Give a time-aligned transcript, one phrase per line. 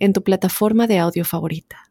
[0.00, 1.90] en tu plataforma de audio favorita.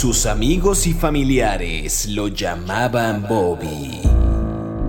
[0.00, 4.00] Sus amigos y familiares lo llamaban Bobby.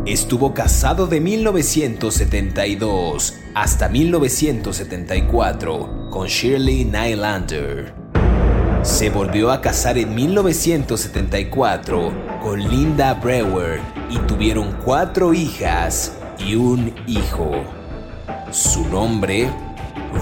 [0.06, 7.94] Estuvo casado de 1972 hasta 1974 con Shirley Nylander.
[8.82, 16.96] Se volvió a casar en 1974 con Linda Brewer y tuvieron cuatro hijas y un
[17.06, 17.52] hijo.
[18.50, 19.52] Su nombre,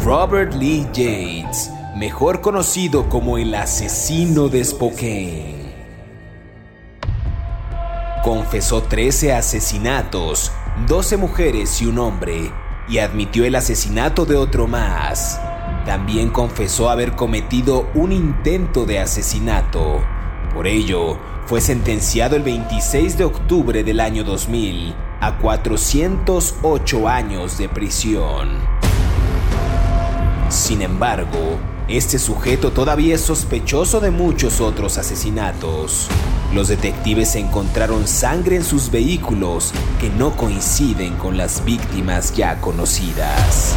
[0.03, 5.58] Robert Lee Yates, mejor conocido como el asesino de Spokane
[8.23, 10.51] confesó 13 asesinatos,
[10.87, 12.51] 12 mujeres y un hombre,
[12.87, 15.39] y admitió el asesinato de otro más.
[15.85, 20.01] También confesó haber cometido un intento de asesinato.
[20.53, 27.69] Por ello, fue sentenciado el 26 de octubre del año 2000 a 408 años de
[27.69, 28.49] prisión.
[30.49, 36.07] Sin embargo, este sujeto todavía es sospechoso de muchos otros asesinatos.
[36.53, 43.75] Los detectives encontraron sangre en sus vehículos que no coinciden con las víctimas ya conocidas.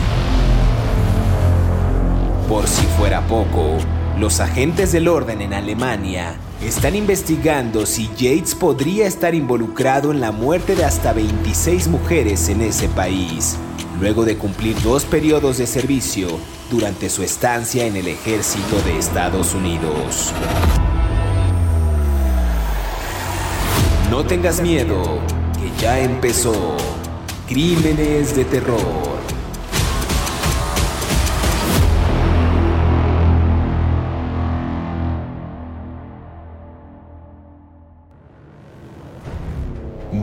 [2.49, 3.77] Por si fuera poco,
[4.19, 10.33] los agentes del orden en Alemania están investigando si Yates podría estar involucrado en la
[10.33, 13.57] muerte de hasta 26 mujeres en ese país,
[14.01, 16.29] luego de cumplir dos periodos de servicio
[16.71, 20.33] durante su estancia en el ejército de Estados Unidos.
[24.13, 25.21] No tengas miedo,
[25.55, 26.77] que ya empezó.
[27.49, 28.79] Crímenes de terror.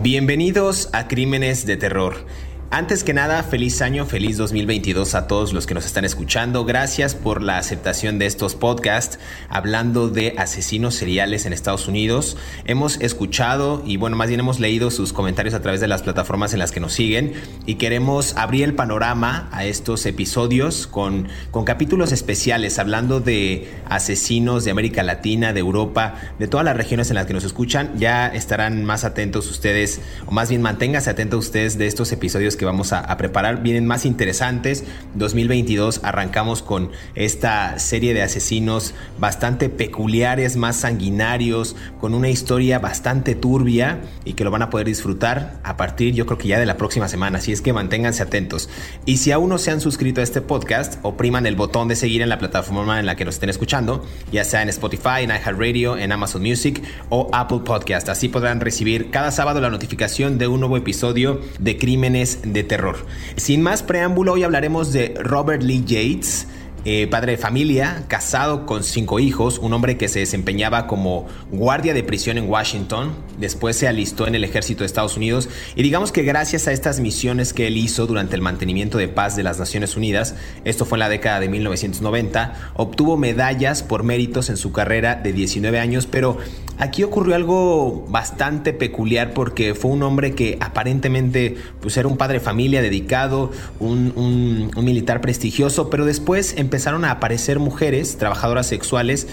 [0.03, 2.27] Bienvenidos a Crímenes de Terror.
[2.71, 6.65] Antes que nada, feliz año, feliz 2022 a todos los que nos están escuchando.
[6.65, 9.17] Gracias por la aceptación de estos podcasts
[9.49, 12.37] hablando de asesinos seriales en Estados Unidos.
[12.65, 16.53] Hemos escuchado y bueno, más bien hemos leído sus comentarios a través de las plataformas
[16.53, 17.33] en las que nos siguen
[17.65, 24.63] y queremos abrir el panorama a estos episodios con, con capítulos especiales hablando de asesinos
[24.63, 27.93] de América Latina, de Europa, de todas las regiones en las que nos escuchan.
[27.97, 32.65] Ya estarán más atentos ustedes, o más bien manténganse atentos ustedes de estos episodios que
[32.65, 34.83] vamos a, preparar vienen más interesantes.
[35.15, 43.33] 2022 arrancamos con esta serie de asesinos bastante peculiares, más sanguinarios, con una historia bastante
[43.33, 46.65] turbia y que lo van a poder disfrutar a partir yo creo que ya de
[46.65, 47.39] la próxima semana.
[47.39, 48.69] Así es que manténganse atentos.
[49.05, 52.21] Y si aún no se han suscrito a este podcast, opriman el botón de seguir
[52.21, 55.97] en la plataforma en la que nos estén escuchando, ya sea en Spotify, en iHeartRadio,
[55.97, 58.09] en Amazon Music o Apple Podcast.
[58.09, 63.05] Así podrán recibir cada sábado la notificación de un nuevo episodio de Crímenes de terror.
[63.35, 66.47] Sin más preámbulo, hoy hablaremos de Robert Lee Yates,
[66.85, 71.93] eh, padre de familia, casado con cinco hijos, un hombre que se desempeñaba como guardia
[71.93, 76.13] de prisión en Washington, después se alistó en el ejército de Estados Unidos y digamos
[76.13, 79.59] que gracias a estas misiones que él hizo durante el mantenimiento de paz de las
[79.59, 84.71] Naciones Unidas, esto fue en la década de 1990, obtuvo medallas por méritos en su
[84.71, 86.37] carrera de 19 años, pero
[86.79, 92.35] aquí ocurrió algo bastante peculiar porque fue un hombre que aparentemente pues, era un padre
[92.35, 99.27] de familia dedicado, un, un militar prestigioso, pero después empezaron a aparecer mujeres, trabajadoras sexuales,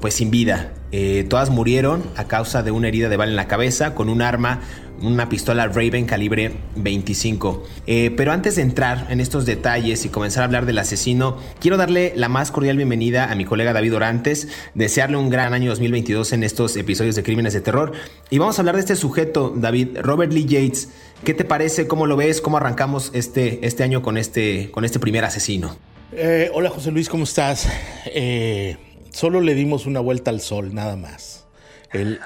[0.00, 0.72] pues sin vida.
[0.90, 4.22] Eh, todas murieron a causa de una herida de bala en la cabeza con un
[4.22, 4.60] arma,
[5.02, 7.64] una pistola Raven calibre 25.
[7.86, 11.76] Eh, pero antes de entrar en estos detalles y comenzar a hablar del asesino, quiero
[11.76, 16.32] darle la más cordial bienvenida a mi colega David Orantes, desearle un gran año 2022
[16.32, 17.92] en estos episodios de Crímenes de Terror.
[18.30, 20.90] Y vamos a hablar de este sujeto, David, Robert Lee Yates.
[21.24, 21.86] ¿Qué te parece?
[21.86, 22.40] ¿Cómo lo ves?
[22.40, 25.76] ¿Cómo arrancamos este, este año con este, con este primer asesino?
[26.12, 27.68] Eh, hola José Luis, ¿cómo estás?
[28.06, 28.76] Eh,
[29.10, 31.46] solo le dimos una vuelta al sol, nada más.
[31.92, 32.18] El,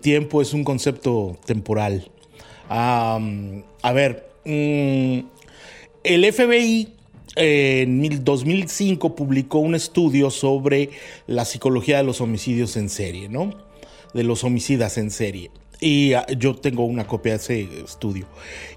[0.00, 2.10] tiempo es un concepto temporal.
[2.70, 5.20] a ver, mm,
[6.04, 6.88] el FBI
[7.36, 10.90] en 2005 publicó un estudio sobre
[11.26, 13.54] la psicología de los homicidios en serie, ¿no?
[14.14, 15.50] De los homicidas en serie.
[15.80, 18.26] Y ah, yo tengo una copia de ese estudio.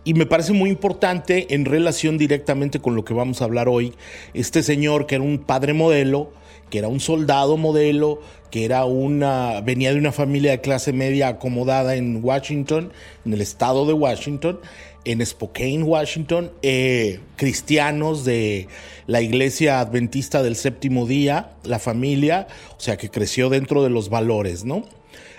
[0.03, 3.94] Y me parece muy importante en relación directamente con lo que vamos a hablar hoy.
[4.33, 6.31] Este señor que era un padre modelo,
[6.72, 8.20] que era un soldado modelo,
[8.50, 12.92] que era una, venía de una familia de clase media acomodada en Washington,
[13.26, 14.60] en el estado de Washington,
[15.06, 18.68] en Spokane, Washington, eh, cristianos de
[19.06, 22.48] la iglesia adventista del séptimo día, la familia,
[22.78, 24.86] o sea que creció dentro de los valores, ¿no?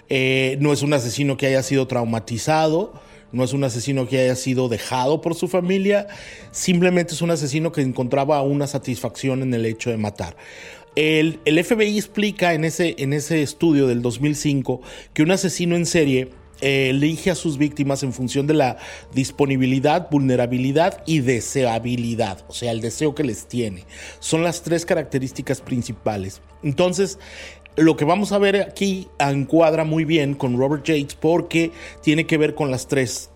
[0.09, 2.93] Eh, no es un asesino que haya sido traumatizado,
[3.33, 6.07] no es un asesino que haya sido dejado por su familia,
[6.51, 10.37] simplemente es un asesino que encontraba una satisfacción en el hecho de matar.
[10.95, 14.83] El, FBI explica en ese, en ese estudio del 2005
[15.15, 16.29] que un asesino en serie
[16.61, 18.77] eh, elige a sus víctimas en función de la
[19.15, 23.85] disponibilidad, vulnerabilidad y deseabilidad, o sea, el deseo que les tiene.
[24.21, 26.43] Son las tres características principales.
[26.63, 27.19] Entonces,
[27.77, 31.71] lo que vamos a ver aquí encuadra muy bien con Robert Yates porque
[32.03, 33.31] tiene que ver con las tres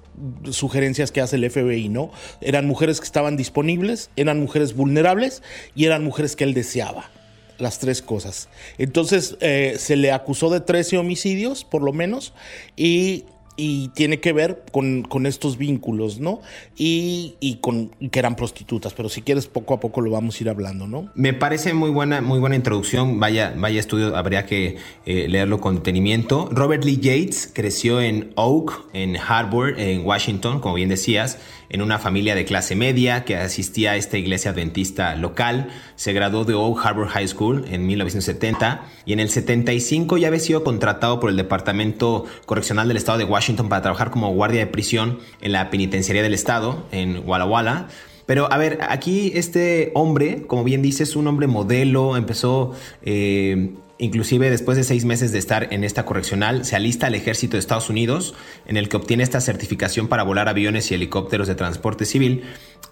[0.50, 2.10] sugerencias que hace el FBI, ¿no?
[2.42, 5.42] Eran mujeres que estaban disponibles, eran mujeres vulnerables
[5.74, 7.10] y eran mujeres que él deseaba
[7.58, 8.48] las tres cosas.
[8.78, 12.32] Entonces eh, se le acusó de 13 homicidios, por lo menos,
[12.76, 13.24] y
[13.56, 16.40] y tiene que ver con, estos vínculos, ¿no?
[16.76, 20.44] Y, y, con que eran prostitutas, pero si quieres poco a poco lo vamos a
[20.44, 21.10] ir hablando, ¿no?
[21.14, 24.76] Me parece muy buena, muy buena introducción, vaya, vaya estudio, habría que
[25.06, 26.48] eh, leerlo con detenimiento.
[26.52, 31.38] Robert Lee Yates creció en Oak, en Harvard, en Washington, como bien decías,
[31.68, 35.68] en una familia de clase media que asistía a esta iglesia adventista local.
[35.96, 40.40] Se graduó de Oak Harbor High School en 1970 y en el 75 ya había
[40.40, 44.66] sido contratado por el Departamento Correccional del Estado de Washington para trabajar como guardia de
[44.66, 47.88] prisión en la penitenciaría del Estado en Walla Walla.
[48.26, 52.72] Pero a ver, aquí este hombre, como bien dices, es un hombre modelo, empezó
[53.02, 57.56] eh, Inclusive después de seis meses de estar en esta correccional, se alista al ejército
[57.56, 58.34] de Estados Unidos,
[58.66, 62.44] en el que obtiene esta certificación para volar aviones y helicópteros de transporte civil.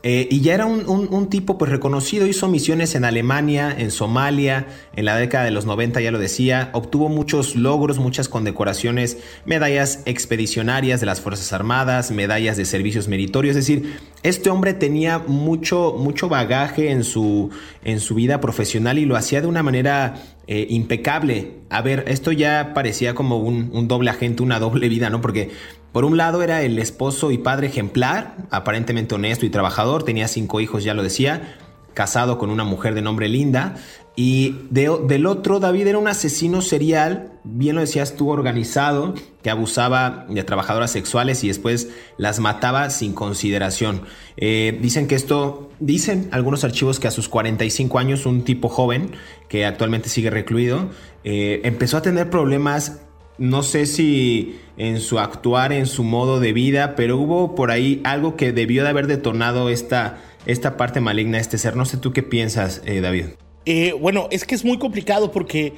[0.02, 5.06] Eh, y ya era un, tipo pues reconocido, hizo misiones en Alemania, en Somalia, en
[5.06, 9.16] la década de los 90 ya lo decía, obtuvo muchos logros, muchas condecoraciones,
[9.46, 15.20] medallas expedicionarias de las Fuerzas Armadas, medallas de servicios meritorios, es decir, este hombre tenía
[15.20, 17.48] mucho, mucho bagaje en su,
[17.82, 21.60] en su vida profesional y lo hacía de una manera eh, impecable.
[21.70, 25.20] A ver, esto ya parecía como un, doble agente, una doble vida, ¿no?
[25.20, 25.50] Porque
[25.92, 30.60] por un lado era el esposo y padre ejemplar, aparentemente honesto y trabajador, tenía cinco
[30.60, 31.56] hijos, ya lo decía,
[31.94, 33.76] casado con una mujer de nombre Linda.
[34.16, 40.26] Y del otro, David era un asesino serial, bien lo decías tú, organizado, que abusaba
[40.28, 44.02] de trabajadoras sexuales y después las mataba sin consideración.
[44.36, 49.10] Eh, dicen que esto, dicen algunos archivos que a sus 45 años, un tipo joven,
[49.48, 50.90] que actualmente sigue recluido,
[51.24, 53.00] eh, empezó a tener problemas,
[53.38, 58.00] no sé si en su actuar, en su modo de vida, pero hubo por ahí
[58.04, 61.74] algo que debió de haber detonado esta, esta parte maligna, este ser.
[61.74, 63.26] No sé tú qué piensas, eh, David.
[63.66, 65.74] Eh, bueno, es que es muy complicado porque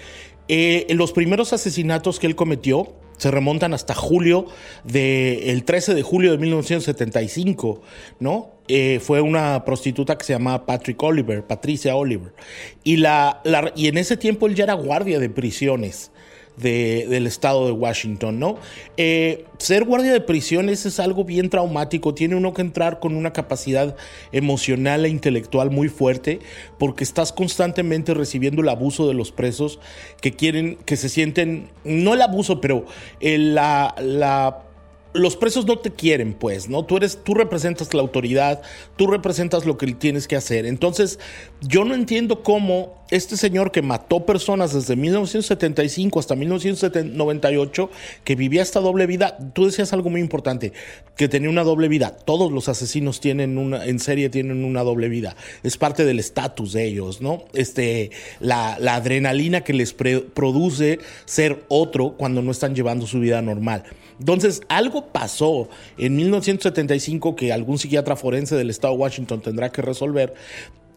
[0.48, 4.46] eh, los primeros asesinatos que él cometió se remontan hasta julio
[4.84, 7.80] de el 13 de julio de 1975,
[8.20, 8.50] ¿no?
[8.68, 12.34] Eh, fue una prostituta que se llamaba Patrick Oliver, Patricia Oliver.
[12.84, 13.40] Y, la,
[13.74, 16.10] y en ese tiempo él ya era guardia de prisiones
[16.56, 18.56] del estado de Washington, ¿no?
[18.96, 23.32] Eh, ser guardia de prisiones es algo bien traumático, tiene uno que entrar con una
[23.32, 23.96] capacidad
[24.32, 26.40] emocional e intelectual muy fuerte
[26.78, 29.80] porque estás constantemente recibiendo el abuso de los presos
[30.20, 32.86] que quieren, que se sienten, no el abuso, pero
[33.20, 34.62] la, la
[35.16, 36.84] los presos no te quieren, pues, ¿no?
[36.84, 38.62] Tú eres, tú representas la autoridad,
[38.96, 40.66] tú representas lo que tienes que hacer.
[40.66, 41.18] Entonces,
[41.60, 47.90] yo no entiendo cómo este señor que mató personas desde 1975 hasta 1998,
[48.24, 50.72] que vivía esta doble vida, tú decías algo muy importante,
[51.16, 52.16] que tenía una doble vida.
[52.16, 55.36] Todos los asesinos tienen una, en serie tienen una doble vida.
[55.62, 57.44] Es parte del estatus de ellos, ¿no?
[57.54, 58.10] Este,
[58.40, 63.84] la, la adrenalina que les produce ser otro cuando no están llevando su vida normal.
[64.18, 69.82] Entonces, algo pasó en 1975 que algún psiquiatra forense del estado de Washington tendrá que
[69.82, 70.34] resolver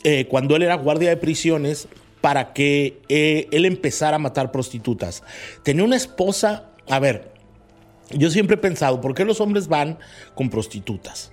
[0.03, 1.87] eh, cuando él era guardia de prisiones
[2.21, 5.23] para que eh, él empezara a matar prostitutas.
[5.63, 7.31] Tenía una esposa, a ver,
[8.11, 9.99] yo siempre he pensado, ¿por qué los hombres van
[10.35, 11.31] con prostitutas?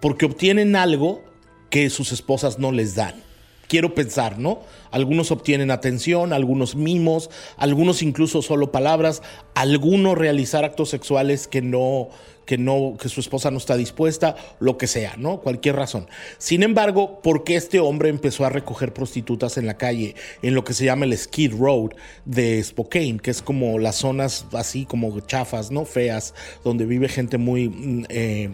[0.00, 1.22] Porque obtienen algo
[1.70, 3.28] que sus esposas no les dan
[3.68, 4.62] quiero pensar, ¿no?
[4.90, 9.22] Algunos obtienen atención, algunos mimos, algunos incluso solo palabras,
[9.54, 12.08] algunos realizar actos sexuales que no
[12.48, 15.42] que no, que su esposa no está dispuesta, lo que sea, ¿no?
[15.42, 16.08] Cualquier razón.
[16.38, 20.64] Sin embargo, ¿por qué este hombre empezó a recoger prostitutas en la calle, en lo
[20.64, 21.90] que se llama el Skid Road
[22.24, 25.84] de Spokane, que es como las zonas así como chafas, ¿no?
[25.84, 26.32] Feas,
[26.64, 28.50] donde vive gente muy mm, eh,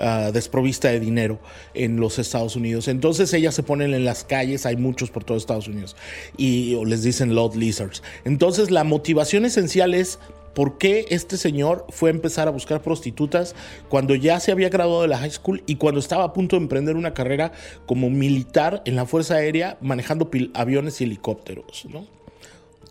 [0.00, 1.38] ah, desprovista de dinero
[1.72, 2.88] en los Estados Unidos.
[2.88, 5.94] Entonces ellas se ponen en las calles, hay muchos por todo Estados Unidos,
[6.36, 8.02] y les dicen Lord Lizards.
[8.24, 10.18] Entonces la motivación esencial es
[10.56, 13.54] por qué este señor fue a empezar a buscar prostitutas
[13.90, 16.62] cuando ya se había graduado de la high school y cuando estaba a punto de
[16.62, 17.52] emprender una carrera
[17.84, 21.84] como militar en la Fuerza Aérea manejando aviones y helicópteros.
[21.92, 22.06] ¿no?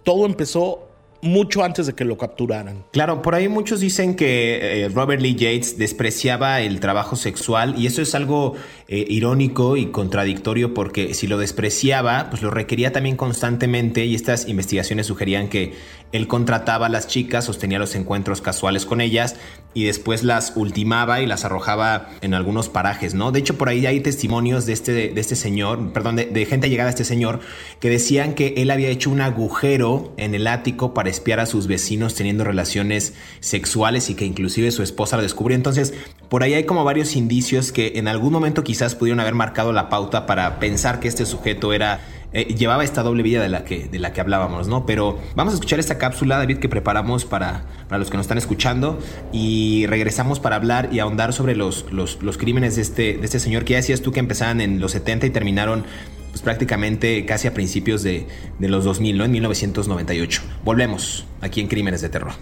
[0.03, 0.88] Todo empezó
[1.25, 2.86] mucho antes de que lo capturaran.
[2.91, 7.88] Claro, por ahí muchos dicen que eh, Robert Lee Yates despreciaba el trabajo sexual y
[7.88, 8.53] eso es algo
[8.88, 14.48] eh, irónico y contradictorio porque si lo despreciaba, pues lo requería también constantemente y estas
[14.48, 15.74] investigaciones sugerían que
[16.12, 19.38] él contrataba a las chicas, sostenía los encuentros casuales con ellas
[19.74, 23.32] y después las ultimaba y las arrojaba en algunos parajes, ¿no?
[23.32, 26.70] De hecho, por ahí hay testimonios de este, de este señor, perdón, de, de gente
[26.70, 27.39] llegada a este señor
[27.80, 31.65] que decían que él había hecho un agujero en el ático para espiar a sus
[31.65, 35.56] vecinos teniendo relaciones sexuales y que inclusive su esposa lo descubrió.
[35.56, 35.96] Entonces,
[36.30, 39.89] por ahí hay como varios indicios que en algún momento quizás pudieron haber marcado la
[39.89, 42.00] pauta para pensar que este sujeto era
[42.36, 44.86] eh, llevaba esta doble vida de la, que, de la que hablábamos, ¿no?
[44.86, 48.38] Pero vamos a escuchar esta cápsula, David, que preparamos para, para los que nos están
[48.38, 49.00] escuchando
[49.32, 53.39] y regresamos para hablar y ahondar sobre los, los, los crímenes de este, de este
[53.39, 55.86] señor que ya decías tú que empezaban en los 70 y terminaron
[56.32, 58.27] pues prácticamente casi a principios de,
[58.60, 59.24] de los 2000, ¿no?
[59.24, 60.41] En 1998.
[60.65, 62.34] Volvemos aquí en Crímenes de Terror.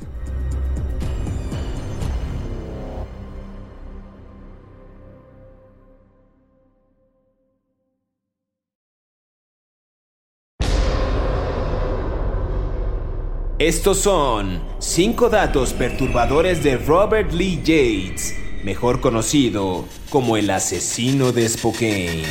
[13.63, 21.47] Estos son 5 datos perturbadores de Robert Lee Yates, mejor conocido como el asesino de
[21.47, 22.25] Spokane.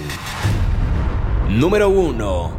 [1.49, 2.53] Número 1.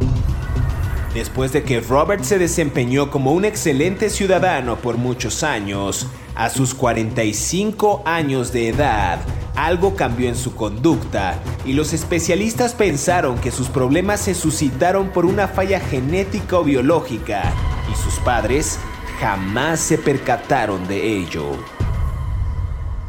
[1.14, 6.74] Después de que Robert se desempeñó como un excelente ciudadano por muchos años, a sus
[6.74, 9.20] 45 años de edad,
[9.54, 15.26] algo cambió en su conducta y los especialistas pensaron que sus problemas se suscitaron por
[15.26, 17.52] una falla genética o biológica
[17.96, 18.78] sus padres
[19.20, 21.52] jamás se percataron de ello.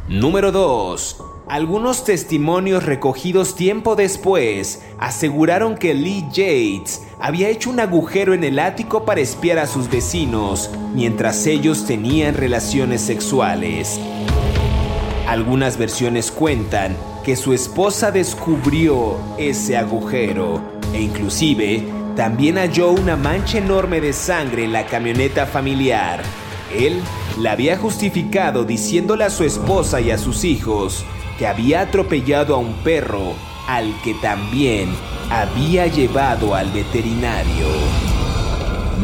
[0.08, 1.24] Número 2.
[1.48, 8.58] Algunos testimonios recogidos tiempo después aseguraron que Lee Yates había hecho un agujero en el
[8.58, 14.00] ático para espiar a sus vecinos mientras ellos tenían relaciones sexuales.
[15.27, 20.62] Algunas versiones cuentan que su esposa descubrió ese agujero
[20.94, 21.84] e inclusive
[22.15, 26.22] también halló una mancha enorme de sangre en la camioneta familiar.
[26.74, 27.01] Él
[27.39, 31.03] la había justificado diciéndole a su esposa y a sus hijos
[31.38, 33.34] que había atropellado a un perro
[33.67, 34.89] al que también
[35.29, 37.67] había llevado al veterinario.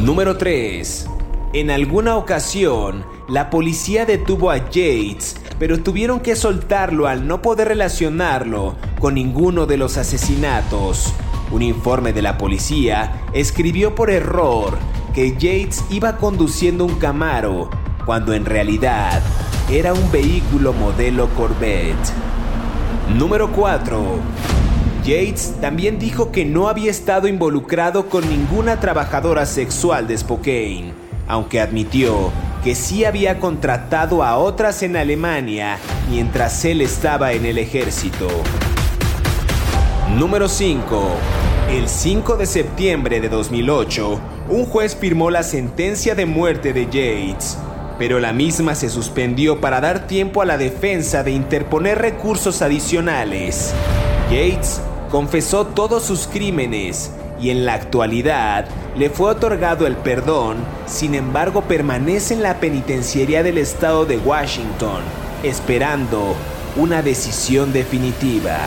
[0.03, 1.07] Número 3.
[1.53, 7.67] En alguna ocasión, la policía detuvo a Yates, pero tuvieron que soltarlo al no poder
[7.67, 11.13] relacionarlo con ninguno de los asesinatos.
[11.51, 14.77] Un informe de la policía escribió por error
[15.13, 17.69] que Yates iba conduciendo un Camaro,
[18.05, 19.21] cuando en realidad
[19.69, 22.13] era un vehículo modelo Corvette.
[23.17, 24.19] Número 4.
[25.03, 30.93] Yates también dijo que no había estado involucrado con ninguna trabajadora sexual de Spokane,
[31.27, 32.31] aunque admitió
[32.63, 35.79] que sí había contratado a otras en Alemania
[36.09, 38.27] mientras él estaba en el ejército.
[40.15, 41.40] Número 5.
[41.71, 47.57] El 5 de septiembre de 2008, un juez firmó la sentencia de muerte de Yates
[48.01, 53.75] pero la misma se suspendió para dar tiempo a la defensa de interponer recursos adicionales.
[54.31, 58.65] Yates confesó todos sus crímenes y en la actualidad
[58.97, 65.03] le fue otorgado el perdón, sin embargo permanece en la penitenciaría del estado de Washington,
[65.43, 66.35] esperando
[66.77, 68.57] una decisión definitiva.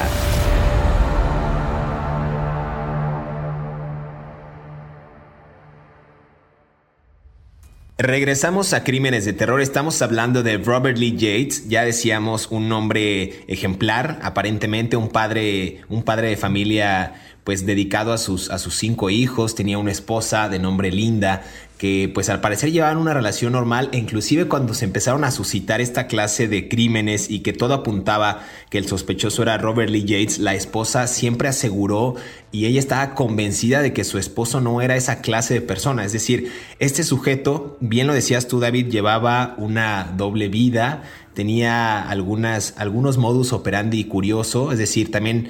[8.07, 9.63] Regresamos a Crímenes de Terror.
[9.63, 11.71] Estamos hablando de Robert Lee Yates.
[11.71, 18.19] Ya decíamos un nombre ejemplar, aparentemente un padre, un padre de familia pues dedicado a
[18.19, 21.43] sus, a sus cinco hijos, tenía una esposa de nombre Linda,
[21.77, 23.91] que pues al parecer llevaban una relación normal.
[23.93, 28.43] E inclusive cuando se empezaron a suscitar esta clase de crímenes y que todo apuntaba
[28.71, 32.15] que el sospechoso era Robert Lee Yates, la esposa siempre aseguró
[32.51, 36.13] y ella estaba convencida de que su esposo no era esa clase de persona, es
[36.13, 41.03] decir, este sujeto, bien lo decías tú David, llevaba una doble vida,
[41.35, 45.49] tenía algunas, algunos modus operandi curioso, es decir, también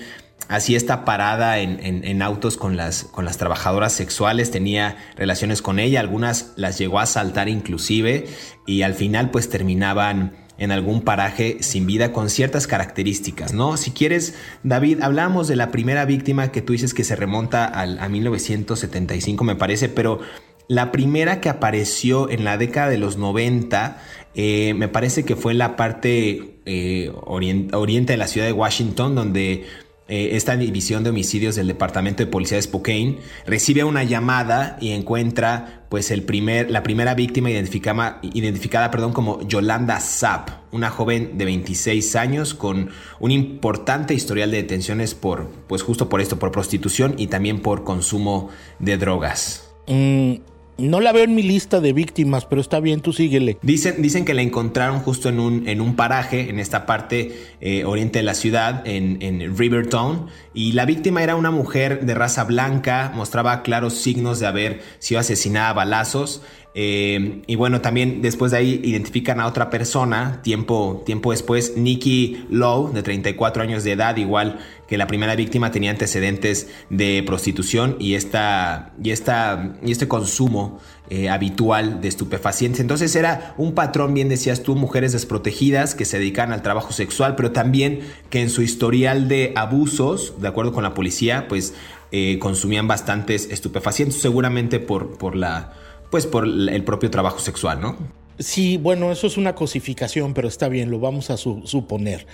[0.49, 6.01] hacía esta parada en, autos con las, con las trabajadoras sexuales, tenía relaciones con ella,
[6.01, 8.27] algunas las llegó a asaltar inclusive
[8.67, 13.77] y al final pues terminaban en algún paraje sin vida con ciertas características, ¿no?
[13.77, 17.99] Si quieres, David, hablamos de la primera víctima que tú dices que se remonta al,
[17.99, 20.21] a 1975, me parece, pero
[20.69, 23.99] la primera que apareció en la década de los 90,
[24.35, 29.15] eh, me parece que fue en la parte eh, oriente de la ciudad de Washington,
[29.15, 29.67] donde
[30.07, 35.85] esta división de homicidios del Departamento de Policía de Spokane recibe una llamada y encuentra
[35.89, 42.17] pues el primer, la primera víctima identificada, perdón, como Yolanda Zapp, una joven de 26
[42.17, 47.29] años con un importante historial de detenciones por, pues justo por esto, por prostitución y
[47.29, 49.71] también por consumo de drogas.
[49.87, 50.35] Mm,
[50.79, 53.59] no la veo en mi lista de víctimas, pero está bien, tú síguele.
[53.63, 57.85] Dicen, dicen que la encontraron justo en un, en un paraje, en esta parte eh,
[57.85, 62.45] oriente de la ciudad, en, en Rivertown, y la víctima era una mujer de raza
[62.45, 66.43] blanca, mostraba claros signos de haber sido asesinada a balazos.
[66.77, 72.47] Eh, y bueno, también después de ahí identifican a otra persona, tiempo, tiempo después, Nikki
[72.51, 77.97] Lowe, de 34 años de edad, igual que la primera víctima tenía antecedentes de prostitución
[78.01, 82.81] y, esta, y, esta, y este consumo eh, habitual de estupefacientes.
[82.81, 87.37] Entonces era un patrón, bien decías tú, mujeres desprotegidas que se dedican al trabajo sexual,
[87.37, 88.01] pero también
[88.31, 91.73] que en su historial de abusos, de acuerdo con la policía, pues
[92.11, 95.73] eh, consumían bastantes estupefacientes, seguramente por, por la
[96.11, 97.97] pues por el propio trabajo sexual, ¿no?
[98.39, 102.27] Sí, bueno, eso es una cosificación, pero está bien, lo vamos a suponer,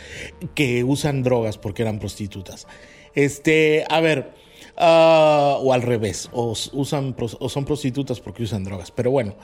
[0.54, 2.66] que usan drogas porque eran prostitutas.
[3.14, 4.30] Este, a ver,
[4.78, 9.34] ah, o al revés, o, usan, o son prostitutas porque usan drogas, pero bueno,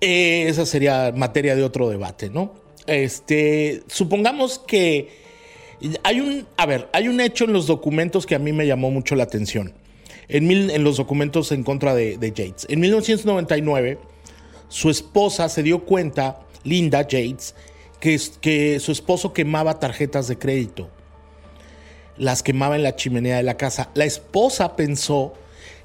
[0.00, 2.54] eh, esa sería materia de otro debate, ¿no?
[2.86, 5.20] Este, supongamos que
[6.02, 8.90] hay un, a ver, hay un hecho en los documentos que a mí me llamó
[8.90, 9.74] mucho la atención
[10.30, 12.66] en, los documentos en contra de, Yates.
[12.68, 13.98] En 1999,
[14.68, 17.54] su esposa se dio cuenta, Linda Yates,
[17.98, 20.88] que, que su esposo quemaba tarjetas de crédito.
[22.16, 23.90] Las quemaba en la chimenea de la casa.
[23.94, 25.34] La esposa pensó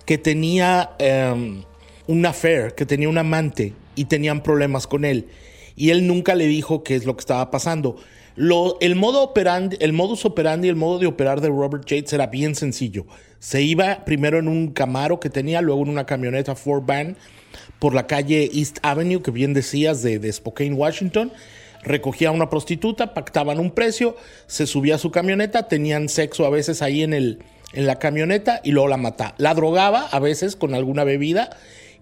[0.05, 0.95] que tenía
[1.33, 1.63] um,
[2.07, 5.27] un affair, que tenía un amante y tenían problemas con él.
[5.75, 7.97] Y él nunca le dijo qué es lo que estaba pasando.
[8.37, 12.55] El, modo operandi, el modus operandi, el modo de operar de Robert Yates era bien
[12.55, 13.05] sencillo.
[13.39, 17.15] Se iba primero en un Camaro que tenía, luego en una camioneta Ford Van
[17.79, 21.31] por la calle East Avenue, que bien decías, de, de Spokane, Washington.
[21.83, 24.15] Recogía a una prostituta, pactaban un precio,
[24.47, 27.39] se subía a su camioneta, tenían sexo a veces ahí en, el,
[27.73, 29.35] en la camioneta y luego la mataba.
[29.37, 31.51] La drogaba a veces con alguna bebida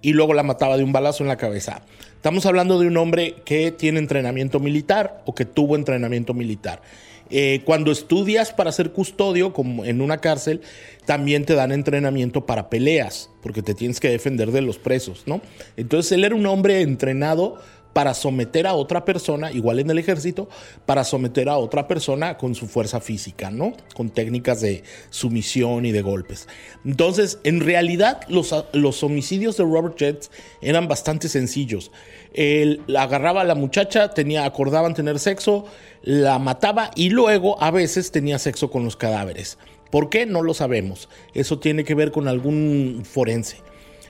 [0.03, 1.81] y luego la mataba de un balazo en la cabeza.
[2.13, 6.81] Estamos hablando de un hombre que tiene entrenamiento militar o que tuvo entrenamiento militar.
[7.29, 10.61] Eh, cuando estudias para ser custodio, como en una cárcel,
[11.05, 15.41] también te dan entrenamiento para peleas, porque te tienes que defender de los presos, ¿no?
[15.77, 17.59] Entonces él era un hombre entrenado
[17.93, 20.49] para someter a otra persona, igual en el ejército,
[20.85, 23.73] para someter a otra persona con su fuerza física, ¿no?
[23.95, 26.47] Con técnicas de sumisión y de golpes.
[26.83, 31.91] Entonces, en realidad, los, los homicidios de Robert Jets eran bastante sencillos.
[32.33, 35.65] Él agarraba a la muchacha, tenía, acordaban tener sexo,
[36.01, 39.59] la mataba y luego a veces tenía sexo con los cadáveres.
[39.91, 40.25] ¿Por qué?
[40.25, 41.07] No lo sabemos.
[41.35, 43.57] Eso tiene que ver con algún forense.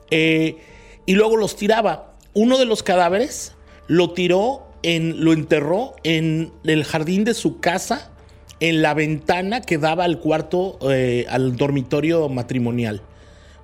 [0.09, 0.57] Eh,
[1.05, 2.13] y luego los tiraba.
[2.33, 3.53] Uno de los cadáveres
[3.87, 8.11] lo tiró en, lo enterró en el jardín de su casa,
[8.59, 13.01] en la ventana que daba al cuarto, eh, al dormitorio matrimonial,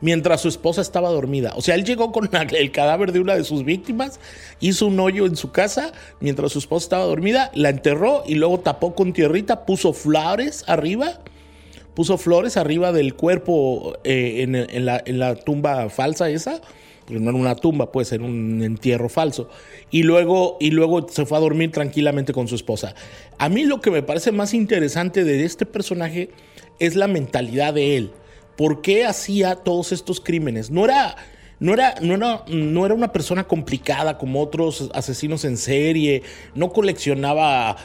[0.01, 1.53] mientras su esposa estaba dormida.
[1.55, 4.19] O sea, él llegó con el cadáver de una de sus víctimas,
[4.59, 8.59] hizo un hoyo en su casa mientras su esposa estaba dormida, la enterró y luego
[8.59, 11.19] tapó con tierrita, puso flores arriba
[11.95, 16.61] puso flores arriba del cuerpo eh, en, la, en, la, tumba falsa esa
[17.09, 19.49] no era una tumba, puede ser un entierro falso.
[19.91, 22.93] Y luego, y luego se fue a dormir tranquilamente con su esposa.
[23.37, 26.29] A mí lo que me parece más interesante de este personaje
[26.79, 28.11] es la mentalidad de él.
[28.55, 30.69] ¿Por qué hacía todos estos crímenes?
[30.69, 31.15] No era,
[31.59, 36.23] no era, no era, no era una persona complicada como otros asesinos en serie,
[36.55, 37.77] no coleccionaba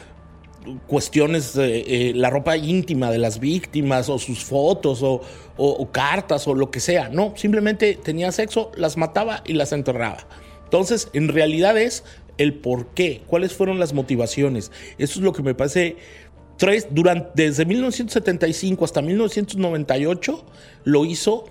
[0.87, 6.70] cuestiones, eh, la ropa íntima de las víctimas o sus fotos o, cartas o lo
[6.70, 7.09] que sea.
[7.09, 10.27] No, simplemente tenía sexo, las mataba y las enterraba.
[10.64, 12.05] Entonces, en realidad es
[12.38, 14.72] el por qué, cuáles fueron las motivaciones.
[14.98, 15.96] Eso es lo que me parece
[16.57, 20.44] tres, durante, desde 1975 hasta 1998
[20.85, 21.44] lo hizo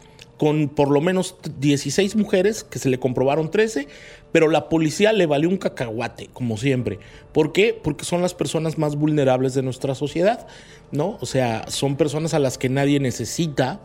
[0.44, 3.88] con por lo menos 16 mujeres, que se le comprobaron 13,
[4.34, 7.00] pero la policía le valió un cacahuate, como siempre.
[7.32, 7.80] ¿Por qué?
[7.82, 10.46] Porque son las personas más vulnerables de nuestra sociedad,
[10.92, 11.18] ¿no?
[11.22, 13.80] O sea, son personas a las que nadie necesita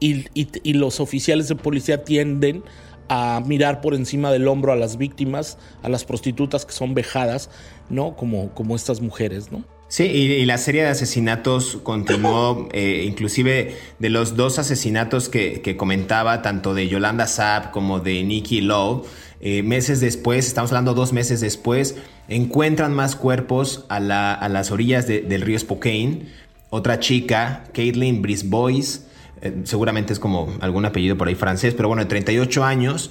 [0.00, 2.64] y, y los oficiales de policía tienden
[3.08, 7.50] a mirar por encima del hombro a las víctimas, a las prostitutas que son vejadas,
[7.88, 8.16] ¿no?
[8.16, 9.62] Como, como estas mujeres, ¿no?
[9.92, 16.40] Sí, y, la serie de asesinatos continuó, eh, inclusive de los dos asesinatos que, comentaba,
[16.40, 19.04] tanto de Yolanda Saab como de Nikki Lowe,
[19.42, 21.96] eh, meses después, estamos hablando dos meses después,
[22.28, 26.22] encuentran más cuerpos a, las orillas del río Spokane.
[26.70, 29.04] Otra chica, Caitlin Brisbois,
[29.42, 33.10] eh, seguramente es como algún apellido por ahí francés, pero bueno, de 38 años,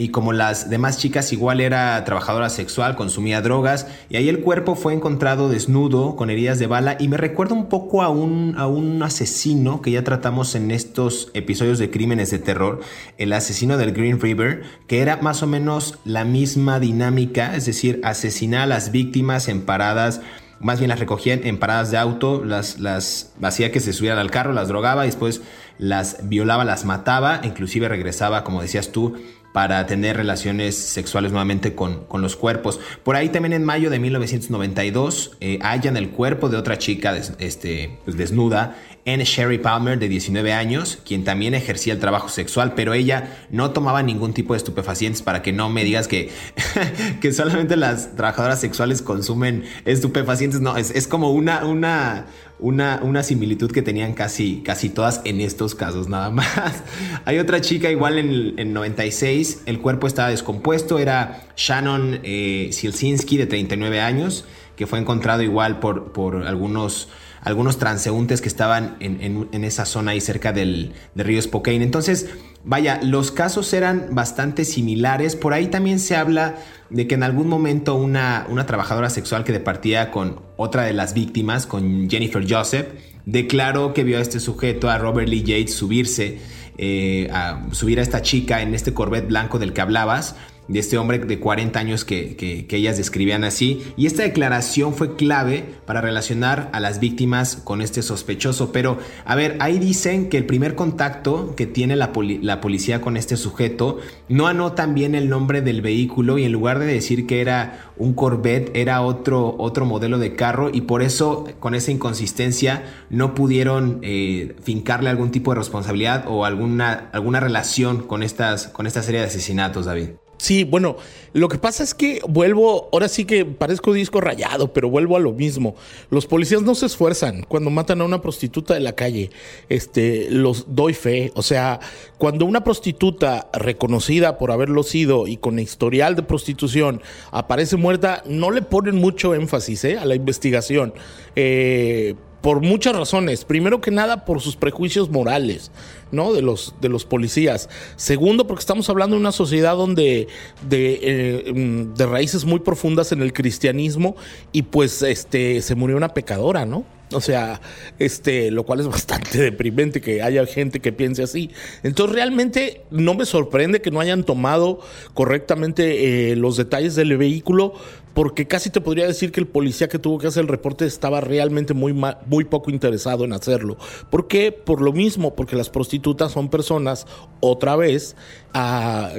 [0.00, 4.74] y como las demás chicas igual era trabajadora sexual, consumía drogas y ahí el cuerpo
[4.74, 8.66] fue encontrado desnudo con heridas de bala y me recuerda un poco a un, a
[8.66, 12.80] un asesino que ya tratamos en estos episodios de crímenes de terror,
[13.18, 18.00] el asesino del Green River, que era más o menos la misma dinámica, es decir,
[18.02, 20.22] asesinar a las víctimas en paradas
[20.60, 24.30] más bien las recogían en paradas de auto, las, las hacía que se subieran al
[24.30, 25.40] carro, las drogaba y después
[25.78, 29.16] las violaba, las mataba, inclusive regresaba, como decías tú,
[29.52, 32.78] para tener relaciones sexuales nuevamente con, los cuerpos.
[33.02, 37.98] Por ahí también en mayo de 1992 eh, hallan el cuerpo de otra chica este,
[38.04, 42.92] pues, desnuda, en Sherry Palmer de 19 años, quien también ejercía el trabajo sexual, pero
[42.92, 46.30] ella no tomaba ningún tipo de estupefacientes para que no me digas que,
[47.20, 50.60] que solamente las trabajadoras sexuales consumen estupefacientes.
[50.60, 52.26] No, es, es como una, una,
[52.60, 56.82] una, una similitud que tenían casi, casi todas en estos casos nada más.
[57.24, 63.36] Hay otra chica igual en, en 96, el cuerpo estaba descompuesto, era Shannon eh, Silsinski
[63.36, 64.44] de 39 años,
[64.76, 67.08] que fue encontrado igual por, por algunos
[67.42, 71.82] algunos transeúntes que estaban en, esa zona ahí cerca del, río Spokane.
[71.82, 72.28] Entonces,
[72.64, 75.36] vaya, los casos eran bastante similares.
[75.36, 76.56] Por ahí también se habla
[76.90, 81.14] de que en algún momento una, una trabajadora sexual que departía con otra de las
[81.14, 82.88] víctimas, con Jennifer Joseph,
[83.26, 86.38] declaró que vio a este sujeto, a Robert Lee Yates, subirse,
[86.78, 90.36] eh, a subir a esta chica en este Corvette blanco del que hablabas
[90.70, 93.82] de este hombre de 40 años que, ellas describían así.
[93.96, 98.72] Y esta declaración fue clave para relacionar a las víctimas con este sospechoso.
[98.72, 103.16] Pero, a ver, ahí dicen que el primer contacto que tiene la, la policía con
[103.16, 107.40] este sujeto no anotan bien el nombre del vehículo y en lugar de decir que
[107.40, 112.84] era un Corvette, era otro, otro modelo de carro y por eso, con esa inconsistencia,
[113.10, 118.86] no pudieron eh, fincarle algún tipo de responsabilidad o alguna, alguna relación con, estas, con
[118.86, 120.19] esta serie de asesinatos, David.
[120.40, 120.96] Sí, bueno,
[121.34, 125.20] lo que pasa es que vuelvo, ahora sí que parezco disco rayado, pero vuelvo a
[125.20, 125.74] lo mismo.
[126.08, 129.28] Los policías no se esfuerzan cuando matan a una prostituta de la calle.
[129.68, 131.30] Este, los doy fe.
[131.34, 131.78] O sea,
[132.16, 138.50] cuando una prostituta reconocida por haberlo sido y con historial de prostitución aparece muerta, no
[138.50, 139.98] le ponen mucho énfasis ¿eh?
[139.98, 140.94] a la investigación.
[141.36, 143.44] Eh, por muchas razones.
[143.44, 145.70] Primero que nada, por sus prejuicios morales,
[146.10, 146.32] ¿no?
[146.32, 147.68] De los, de los policías.
[147.96, 150.28] Segundo, porque estamos hablando de una sociedad donde
[150.68, 154.16] de, eh, mm, de raíces muy profundas en el cristianismo
[154.52, 156.84] y pues este se murió una pecadora, ¿no?
[157.12, 157.60] O sea,
[157.98, 161.50] este, lo cual es bastante deprimente que haya gente que piense así.
[161.82, 164.80] Entonces, realmente no me sorprende que no hayan tomado
[165.14, 167.74] correctamente eh, los detalles del vehículo,
[168.14, 171.20] porque casi te podría decir que el policía que tuvo que hacer el reporte estaba
[171.20, 171.92] realmente muy,
[172.26, 173.76] muy poco interesado en hacerlo.
[174.10, 174.52] ¿Por qué?
[174.52, 177.06] Por lo mismo, porque las prostitutas son personas,
[177.40, 178.16] otra vez,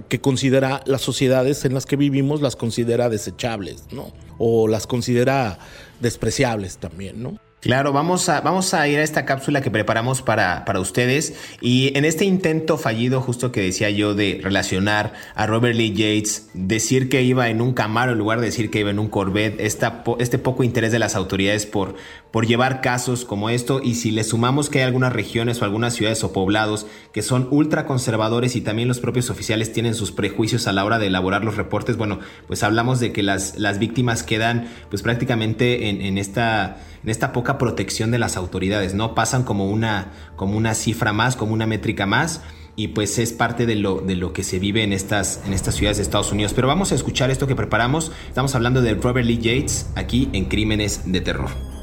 [0.10, 4.12] que considera las sociedades en las que vivimos, las considera desechables, ¿no?
[4.38, 5.58] O las considera
[6.01, 7.39] despreciables también, ¿no?
[7.62, 11.36] Claro, vamos a, vamos a ir a esta cápsula que preparamos para, para, ustedes.
[11.62, 16.50] Y en este intento fallido, justo que decía yo, de relacionar a Robert Lee Yates,
[16.56, 19.62] decir que iba en un Camaro en lugar de decir que iba en un Corvette,
[19.62, 21.93] esta, este poco interés de las autoridades por,
[22.32, 23.80] por llevar casos como esto.
[23.84, 27.47] Y si le sumamos que hay algunas regiones o algunas ciudades o poblados que son
[27.52, 31.43] ultra conservadores y también los propios oficiales tienen sus prejuicios a la hora de elaborar
[31.43, 36.17] los reportes, bueno, pues hablamos de que las, las víctimas quedan pues prácticamente en, en
[36.17, 39.15] esta en esta poca protección de las autoridades, ¿no?
[39.15, 42.41] Pasan como una, como una cifra más, como una métrica más.
[42.77, 45.75] y pues es parte de lo, de lo que se vive en estas, en estas
[45.75, 46.53] ciudades de Estados Unidos.
[46.53, 48.11] Pero vamos a escuchar esto que preparamos.
[48.29, 51.80] Estamos hablando de Robert Lee Yates aquí en Crímenes de Terror.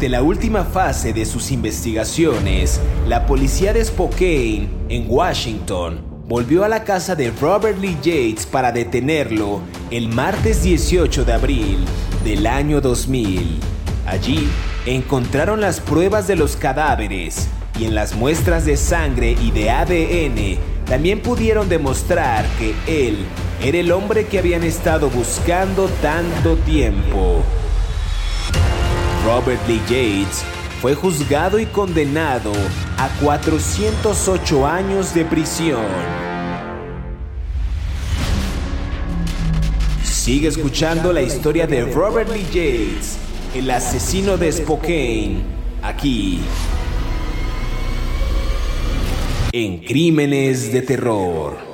[0.00, 6.68] Durante la última fase de sus investigaciones, la policía de Spokane, en Washington, volvió a
[6.68, 9.60] la casa de Robert Lee Yates para detenerlo
[9.90, 11.84] el martes 18 de abril
[12.24, 13.60] del año 2000.
[14.06, 14.48] Allí
[14.86, 20.58] encontraron las pruebas de los cadáveres y en las muestras de sangre y de ADN
[20.86, 23.18] también pudieron demostrar que él
[23.62, 27.44] era el hombre que habían estado buscando tanto tiempo.
[29.30, 30.42] Robert Lee Yates
[30.82, 32.50] fue juzgado y condenado
[32.98, 35.86] a 408 años de prisión.
[40.02, 43.18] Sigue escuchando la historia de Robert Lee Yates,
[43.54, 45.36] el asesino de Spokane,
[45.80, 46.40] aquí
[49.52, 51.69] en Crímenes de Terror.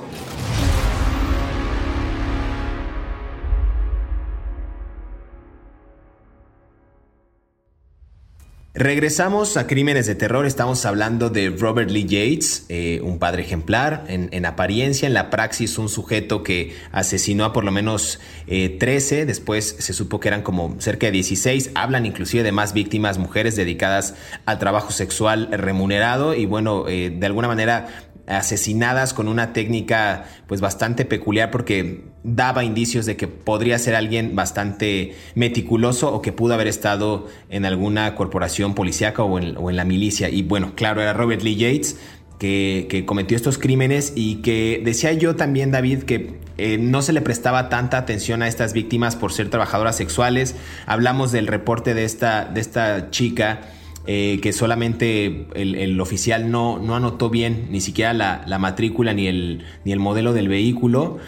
[8.78, 10.44] Regresamos a Crímenes de Terror.
[10.44, 14.04] Estamos hablando de Robert Lee Yates, eh, un padre ejemplar.
[14.06, 19.20] En, apariencia, en la praxis, un sujeto que asesinó a por lo menos 13.
[19.22, 21.70] Eh, Después se supo que eran como cerca de 16.
[21.74, 26.34] Hablan inclusive de más víctimas, mujeres dedicadas al trabajo sexual remunerado.
[26.34, 27.86] Y bueno, eh, de alguna manera
[28.26, 34.34] asesinadas con una técnica pues bastante peculiar porque daba indicios de que podría ser alguien
[34.34, 40.28] bastante meticuloso o que pudo haber estado en alguna corporación policíaca o en, la milicia.
[40.28, 41.96] Y bueno, claro, era Robert Lee Yates.
[42.38, 47.22] Que, cometió estos crímenes y que decía yo también, David, que eh, no se le
[47.22, 50.54] prestaba tanta atención a estas víctimas por ser trabajadoras sexuales.
[50.84, 53.62] Hablamos del reporte de esta, de esta chica
[54.06, 59.64] eh, que solamente el, oficial no, no, anotó bien ni siquiera la, matrícula ni el,
[59.84, 61.18] ni el modelo del vehículo.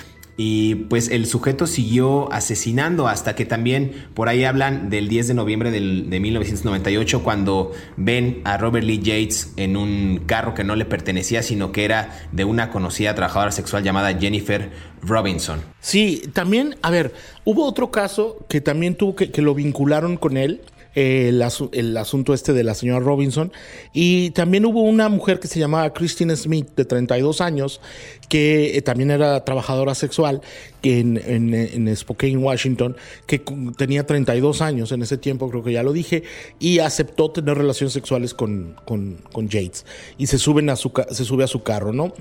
[0.40, 5.34] Y pues el sujeto siguió asesinando hasta que también por ahí hablan del 10 de
[5.34, 10.76] noviembre del, de 1998 cuando ven a Robert Lee Yates en un carro que no
[10.76, 14.70] le pertenecía sino que era de una conocida trabajadora sexual llamada Jennifer
[15.02, 15.60] Robinson.
[15.80, 17.12] Sí, también, a ver,
[17.44, 20.62] hubo otro caso que también tuvo que, que lo vincularon con él
[20.94, 23.52] el, asunto este de la señora Robinson.
[23.92, 27.80] Y también hubo una mujer que se llamaba Christine Smith, de 32 años,
[28.28, 30.40] que eh, también era trabajadora sexual
[30.82, 33.42] en, Spokane, Washington, que
[33.76, 36.22] tenía 32 años en ese tiempo, creo que ya lo dije,
[36.58, 39.84] y aceptó tener relaciones sexuales con, con, con Yates.
[40.18, 42.14] Y se, a su, se sube a su carro, ¿no?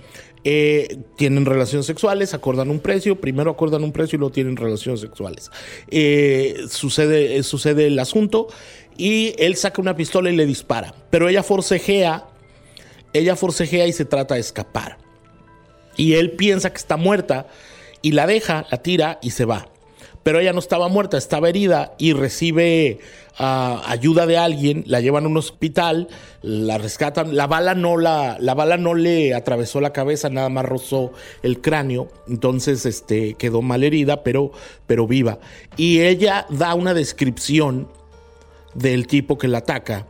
[0.43, 5.01] Eh, tienen relaciones sexuales, acordan un precio, primero acordan un precio y luego tienen relaciones
[5.01, 5.51] sexuales.
[5.89, 8.47] Eh, sucede, sucede el asunto
[8.95, 12.27] y él saca una pistola y le dispara, pero ella forcejea,
[13.13, 15.06] ella forcejea y se trata de escapar.
[15.97, 17.47] Y él piensa que está muerta
[18.01, 19.67] y la deja, la tira y se va
[20.27, 22.99] pero ella no estaba muerta, estaba herida y recibe
[23.37, 26.09] ah, ayuda de alguien, la llevan a un hospital,
[26.41, 30.65] la rescatan, la bala no la, la bala no le atravesó la cabeza, nada más
[30.65, 34.51] rozó el cráneo, entonces este quedó mal herida, pero,
[34.85, 35.39] pero viva.
[35.77, 37.87] Y ella da una descripción
[38.73, 40.07] del tipo que la ataca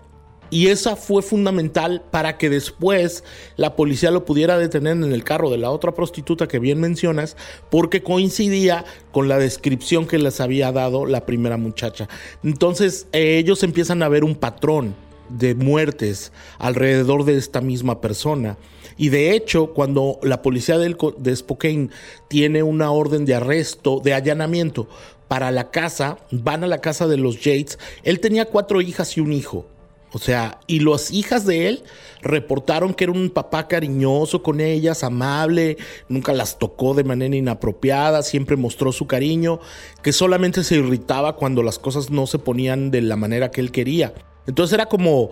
[0.50, 3.24] y esa fue fundamental para que después
[3.56, 7.36] la policía lo pudiera detener en el carro de la otra prostituta que bien mencionas,
[7.70, 12.08] porque coincidía con la descripción que les había dado la primera muchacha.
[12.44, 14.96] Entonces eh, ellos empiezan a ver un patrón
[15.30, 18.58] de muertes alrededor de esta misma persona.
[18.98, 21.90] Y de hecho, cuando la policía de Spokane
[22.28, 24.88] tiene una orden de arresto, de allanamiento
[25.28, 29.22] para la casa, van a la casa de los Yates, él tenía cuatro hijas y
[29.22, 29.68] un hijo.
[30.13, 31.84] O sea, y las hijas de él
[32.22, 38.24] reportaron que era un papá cariñoso con ellas, amable, nunca las tocó de manera inapropiada,
[38.24, 39.60] siempre mostró su cariño,
[40.02, 43.72] que solamente se irritaba cuando las cosas no se ponían de la manera que él
[43.72, 44.13] quería.
[44.48, 45.30] Entonces era como,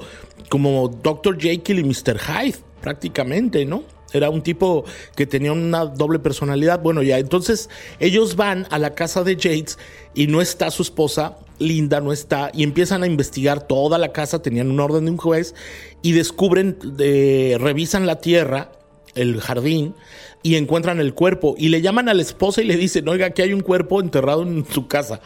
[0.49, 1.39] como Dr.
[1.39, 2.19] Jekyll y Mr.
[2.19, 3.83] Hyde, prácticamente, ¿no?
[4.11, 4.85] Era un tipo
[5.15, 6.81] que tenía una doble personalidad.
[6.81, 9.77] Bueno, ya entonces ellos van a la casa de Yates
[10.13, 14.41] y no está su esposa, Linda no está, y empiezan a investigar toda la casa,
[14.41, 15.55] tenían un orden de un juez,
[16.01, 18.71] y descubren, revisan la tierra,
[19.15, 19.95] el jardín,
[20.43, 23.41] y encuentran el cuerpo, y le llaman a la esposa y le dicen, oiga, aquí
[23.41, 25.21] hay un cuerpo enterrado en su casa.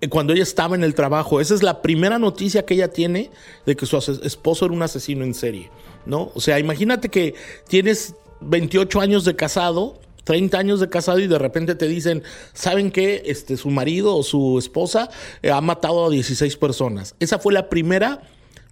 [0.00, 1.40] eh, cuando ella estaba en el trabajo.
[1.40, 3.30] Esa es la primera noticia que ella tiene
[3.66, 5.70] de que su esposo era un asesino en serie,
[6.06, 6.32] ¿no?
[6.34, 7.34] O sea, imagínate que
[7.68, 12.90] tienes 28 años de casado 30 años de casado y de repente te dicen, ¿saben
[12.90, 13.22] qué?
[13.26, 15.10] Este, su marido o su esposa
[15.42, 17.14] eh, ha matado a 16 personas.
[17.20, 18.22] Esa fue la primera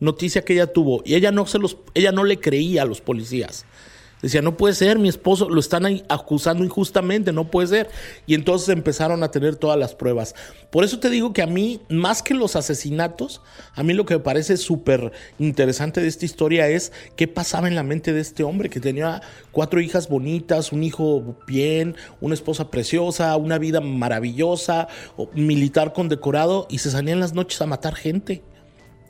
[0.00, 3.00] noticia que ella tuvo y ella no se los ella no le creía a los
[3.00, 3.64] policías.
[4.22, 7.90] Decía, no puede ser, mi esposo lo están acusando injustamente, no puede ser.
[8.26, 10.34] Y entonces empezaron a tener todas las pruebas.
[10.70, 13.40] Por eso te digo que a mí, más que los asesinatos,
[13.74, 17.74] a mí lo que me parece súper interesante de esta historia es qué pasaba en
[17.74, 22.70] la mente de este hombre que tenía cuatro hijas bonitas, un hijo bien, una esposa
[22.70, 24.88] preciosa, una vida maravillosa,
[25.34, 28.42] militar condecorado y se salía en las noches a matar gente.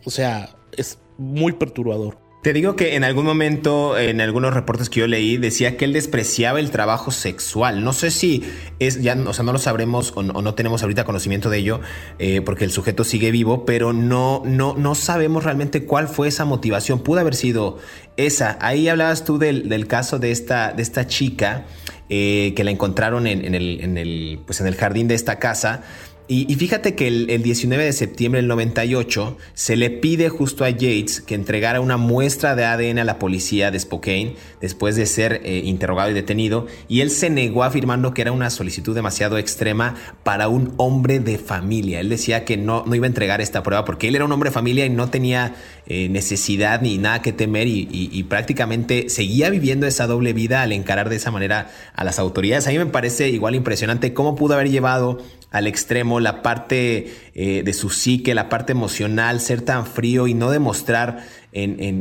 [0.04, 2.27] O sea, es muy perturbador.
[2.42, 5.92] Te digo que en algún momento, en algunos reportes que yo leí, decía que él
[5.92, 7.82] despreciaba el trabajo sexual.
[7.82, 8.44] No sé si
[8.78, 11.80] es, ya, o sea, no lo sabremos o no, tenemos ahorita conocimiento de ello,
[12.20, 16.44] eh, porque el sujeto sigue vivo, pero no, no, no sabemos realmente cuál fue esa
[16.44, 17.00] motivación.
[17.00, 17.78] Pudo haber sido
[18.16, 18.56] esa.
[18.60, 21.66] Ahí hablabas tú del, caso de esta, de esta chica
[22.08, 25.82] eh, que la encontraron en, el, en, el, pues en el jardín de esta casa.
[26.30, 31.22] Y, fíjate que el, 19 de septiembre del 98 se le pide justo a Yates
[31.22, 35.62] que entregara una muestra de ADN a la policía de Spokane después de ser eh,
[35.64, 40.48] interrogado y detenido y él se negó afirmando que era una solicitud demasiado extrema para
[40.48, 42.00] un hombre de familia.
[42.00, 44.50] Él decía que no, no iba a entregar esta prueba porque él era un hombre
[44.50, 45.54] de familia y no tenía
[45.90, 51.08] eh, necesidad ni nada que temer y, prácticamente seguía viviendo esa doble vida al encarar
[51.08, 52.66] de esa manera a las autoridades.
[52.66, 55.18] A mí me parece igual impresionante cómo pudo haber llevado
[55.50, 60.34] al extremo la parte eh, de su psique, la parte emocional, ser tan frío y
[60.34, 61.24] no demostrar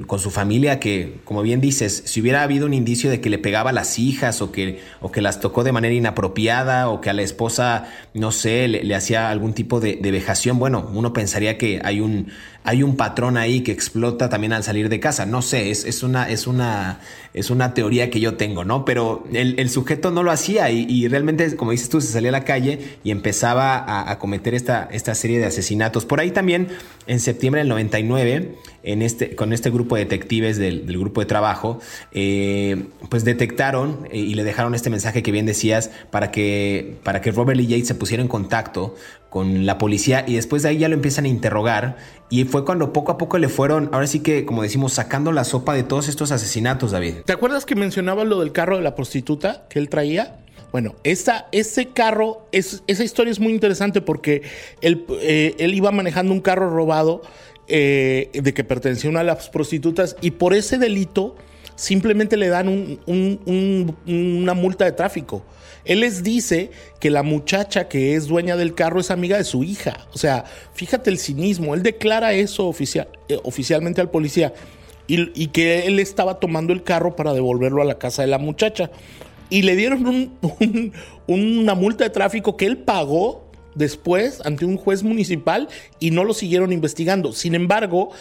[0.05, 3.39] con su familia que, como bien dices, si hubiera habido un indicio de que le
[3.39, 7.09] pegaba a las hijas o que, o que las tocó de manera inapropiada o que
[7.09, 11.57] a la esposa, no sé, le, hacía algún tipo de, de, vejación, bueno, uno pensaría
[11.57, 12.27] que hay un,
[12.67, 15.25] hay un patrón ahí que explota también al salir de casa.
[15.25, 16.99] No sé, es, es, una, es, una,
[17.33, 18.83] es una teoría que yo tengo, ¿no?
[18.83, 22.43] Pero el, sujeto no lo hacía y, realmente, como dices tú, se salía a la
[22.43, 26.03] calle y empezaba a, cometer esta, esta serie de asesinatos.
[26.03, 26.67] Por ahí también,
[27.07, 31.79] en septiembre del 99, en este, con este grupo de detectives del, grupo de trabajo,
[32.11, 37.21] eh, pues detectaron eh, y le dejaron este mensaje que bien decías para que, para
[37.21, 38.95] que Robert Lee Yates se pusiera en contacto
[39.29, 41.97] con la policía y después de ahí ya lo empiezan a interrogar
[42.29, 45.43] y fue cuando poco a poco le fueron, ahora sí que como decimos, sacando la
[45.43, 47.15] sopa de todos estos asesinatos, David.
[47.25, 50.39] ¿Te acuerdas que mencionaba lo del carro de la prostituta que él traía?
[50.71, 54.43] Bueno, ese carro, es, esa historia es muy interesante porque
[54.81, 57.21] él, eh, él iba manejando un carro robado
[57.69, 61.35] eh, de que pertenecía a una de las prostitutas y por ese delito
[61.75, 62.67] simplemente le dan
[63.07, 65.43] una multa de tráfico.
[65.87, 66.69] Él les dice
[66.99, 70.07] que la muchacha que es dueña del carro es amiga de su hija.
[70.13, 71.73] O sea, fíjate el cinismo.
[71.73, 74.53] Él declara eso eh, oficialmente al policía
[75.07, 78.91] y, que él estaba tomando el carro para devolverlo a la casa de la muchacha.
[79.49, 80.31] Y le dieron
[81.27, 85.69] una multa de tráfico que él pagó después ante un juez municipal
[85.99, 87.31] y no lo siguieron investigando.
[87.31, 88.11] Sin embargo,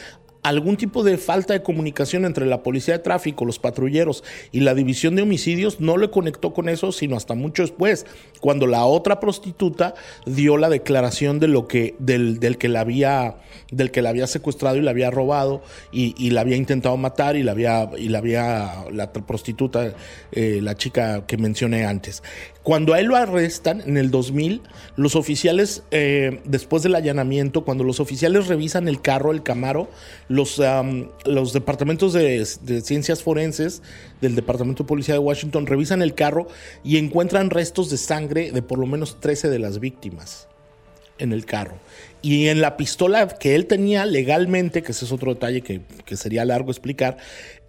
[0.49, 4.75] algún tipo de falta de comunicación entre la policía de tráfico, los patrulleros y la
[4.75, 8.07] división de homicidios no le conectó con eso, sino hasta mucho después,
[8.41, 13.37] cuando la otra prostituta dio la declaración de lo que, del, del que la había,
[13.73, 17.37] del que la había secuestrado y la había robado y, y la había intentado matar
[17.37, 19.95] y la había, y la había, la prostituta,
[20.33, 22.23] eh, la chica que mencioné antes.
[22.67, 24.61] Cuando a él lo arrestan en el 2000,
[24.97, 29.89] los oficiales, eh, después del allanamiento, cuando los oficiales revisan el carro, el Camaro,
[30.37, 30.61] los,
[31.25, 32.45] los departamentos de,
[32.83, 33.83] ciencias forenses
[34.21, 36.47] del Departamento de Policía de Washington revisan el carro
[36.85, 40.49] y encuentran restos de sangre de por lo menos 13 de las víctimas
[41.19, 41.79] en el carro.
[42.23, 46.17] Y en la pistola que él tenía legalmente, que ese es otro detalle que, que
[46.17, 47.17] sería largo explicar,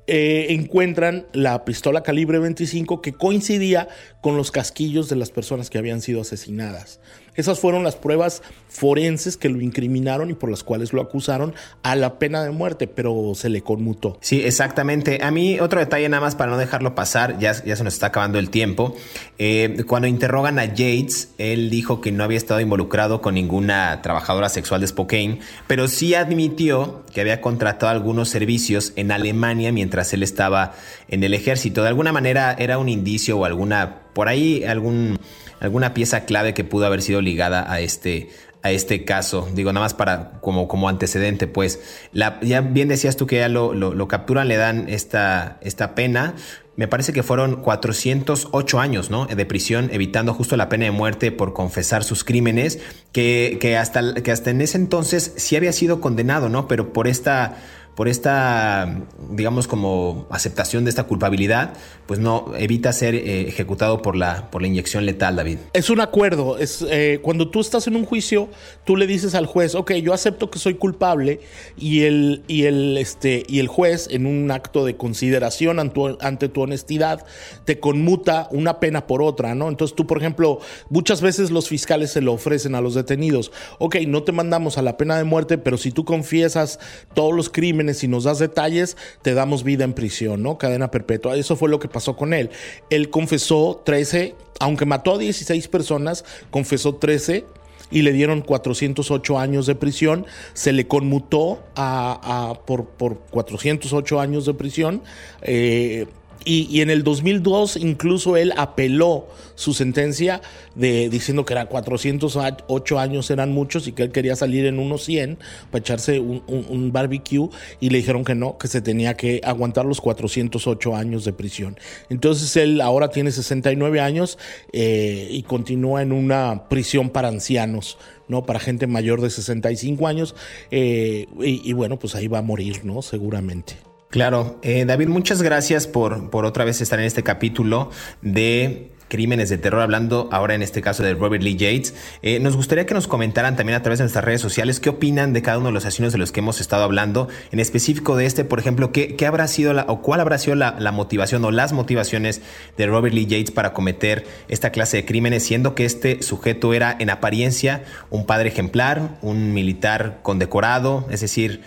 [0.10, 3.89] eh, encuentran la pistola calibre 25 que coincidía
[4.21, 7.01] con los casquillos de las personas que habían sido asesinadas.
[7.36, 8.41] Esas fueron las pruebas
[8.78, 12.88] forenses que lo incriminaron y por las cuales lo acusaron a la pena de muerte,
[12.88, 14.18] pero se le conmutó.
[14.22, 15.20] Sí, exactamente.
[15.24, 18.08] A mí otro detalle nada más para no dejarlo pasar, ya, ya se nos está
[18.08, 18.96] acabando el tiempo.
[19.40, 24.50] Eh, cuando interrogan a Yates, él dijo que no había estado involucrado con ninguna trabajadora
[24.50, 30.24] sexual de Spokane, pero sí admitió que había contratado algunos servicios en Alemania mientras él
[30.24, 30.74] estaba
[31.08, 31.82] en el ejército.
[31.82, 35.18] De alguna manera era un indicio o alguna, por ahí algún
[35.60, 38.30] alguna pieza clave que pudo haber sido ligada a este,
[38.67, 39.47] a este caso.
[39.53, 41.80] Digo, nada más para como, como antecedente, pues.
[42.13, 46.36] Ya bien decías tú que ya lo, lo, capturan, le dan esta, esta pena.
[46.75, 49.25] Me parece que fueron 408 años ¿no?
[49.25, 52.80] de prisión, evitando justo la pena de muerte por confesar sus crímenes,
[53.11, 56.68] que, que, hasta, que hasta en ese entonces sí había sido condenado, ¿no?
[56.68, 57.57] Pero por esta
[57.98, 58.95] por esta,
[59.32, 61.74] digamos, como aceptación de esta culpabilidad,
[62.06, 65.58] pues no evita ser eh, ejecutado por la, por la inyección letal, David.
[65.74, 66.60] Es un acuerdo.
[66.60, 68.50] Es eh, cuando tú estás en un juicio,
[68.86, 71.39] tú le dices al juez, ok, yo acepto que soy culpable,
[71.76, 76.62] y el, y el, este, y el juez, en un acto de consideración ante tu,
[76.62, 77.26] honestidad,
[77.66, 79.70] te conmuta una pena por otra, ¿no?
[79.70, 80.60] Entonces tú, por ejemplo,
[80.91, 84.84] muchas veces los fiscales se lo ofrecen a los detenidos, ok, no te mandamos a
[84.84, 86.80] la pena de muerte, pero si tú confiesas
[87.16, 90.58] todos los crímenes si nos das detalles, te damos vida en prisión, ¿no?
[90.58, 91.36] Cadena perpetua.
[91.36, 92.50] Eso fue lo que pasó con él.
[92.90, 97.46] Él confesó 13, aunque mató a 16 personas, confesó 13
[97.90, 100.26] y le dieron 408 años de prisión.
[100.54, 105.02] Se le conmutó a, por, por 408 años de prisión.
[105.42, 106.06] Eh,
[106.46, 110.42] y, en el 2002 incluso él apeló su sentencia
[110.76, 115.04] de, diciendo que era 408 años eran muchos y que él quería salir en unos
[115.04, 115.38] 100
[115.72, 120.00] para echarse un, barbecue y le dijeron que no, que se tenía que aguantar los
[120.00, 121.78] 408 años de prisión.
[122.10, 124.38] Entonces él ahora tiene 69 años
[124.72, 127.98] eh, y continúa en una prisión para ancianos.
[128.28, 128.46] ¿no?
[128.46, 130.36] Para gente mayor de 65 años.
[130.70, 133.02] Eh, y, y, bueno, pues ahí va a morir, ¿no?
[133.02, 133.87] Seguramente.
[134.10, 137.91] Claro, eh, David, muchas gracias por, por otra vez estar en este capítulo
[138.22, 141.93] de crímenes de terror, hablando ahora en este caso de Robert Lee Yates.
[142.22, 145.34] Eh, nos gustaría que nos comentaran también a través de nuestras redes sociales qué opinan
[145.34, 148.26] de cada uno de los asesinos de los que hemos estado hablando, en específico de
[148.26, 151.43] este, por ejemplo, qué, qué habrá sido la, o cuál habrá sido la, la, motivación
[151.45, 152.41] o las motivaciones
[152.78, 156.95] de Robert Lee Yates para cometer esta clase de crímenes, siendo que este sujeto era
[156.99, 161.62] en apariencia un padre ejemplar, un militar condecorado, es decir,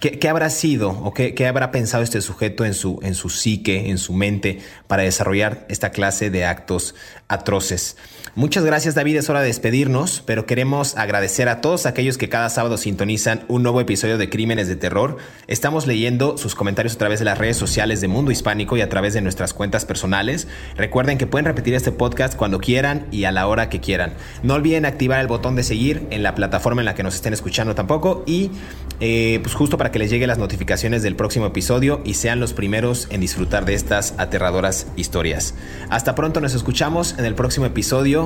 [0.00, 3.88] ¿Qué, habrá sido o qué, qué, habrá pensado este sujeto en su, en su psique,
[3.88, 6.94] en su mente, para desarrollar esta clase de actos
[7.28, 7.96] atroces?
[8.36, 12.50] Muchas gracias David, es hora de despedirnos, pero queremos agradecer a todos aquellos que cada
[12.50, 15.16] sábado sintonizan un nuevo episodio de Crímenes de Terror.
[15.46, 18.90] Estamos leyendo sus comentarios a través de las redes sociales de Mundo Hispánico y a
[18.90, 20.48] través de nuestras cuentas personales.
[20.76, 24.12] Recuerden que pueden repetir este podcast cuando quieran y a la hora que quieran.
[24.42, 27.32] No olviden activar el botón de seguir en la plataforma en la que nos estén
[27.32, 28.50] escuchando tampoco y
[29.00, 32.52] eh, pues justo para que les lleguen las notificaciones del próximo episodio y sean los
[32.52, 35.54] primeros en disfrutar de estas aterradoras historias.
[35.88, 38.25] Hasta pronto, nos escuchamos en el próximo episodio